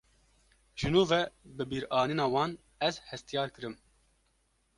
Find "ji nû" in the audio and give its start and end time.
0.77-1.01